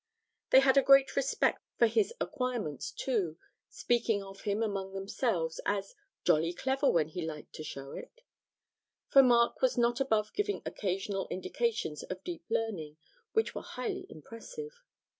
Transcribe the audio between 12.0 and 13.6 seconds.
of deep learning which